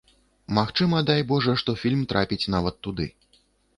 [0.57, 3.07] Магчыма, дай божа, што фільм трапіць нават туды.